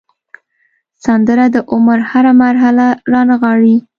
سندره 1.03 1.45
د 1.55 1.57
عمر 1.71 1.99
هره 2.11 2.33
مرحله 2.43 2.85
رانغاړي 3.13 3.75